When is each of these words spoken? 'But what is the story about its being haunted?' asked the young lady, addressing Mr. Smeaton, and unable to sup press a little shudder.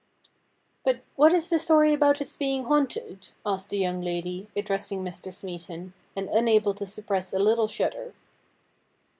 'But 0.83 1.01
what 1.15 1.31
is 1.31 1.49
the 1.51 1.59
story 1.59 1.93
about 1.93 2.21
its 2.21 2.35
being 2.35 2.63
haunted?' 2.63 3.29
asked 3.45 3.69
the 3.69 3.77
young 3.77 4.01
lady, 4.01 4.47
addressing 4.55 5.03
Mr. 5.03 5.31
Smeaton, 5.31 5.93
and 6.15 6.27
unable 6.29 6.73
to 6.73 6.87
sup 6.87 7.05
press 7.05 7.33
a 7.33 7.37
little 7.37 7.67
shudder. 7.67 8.15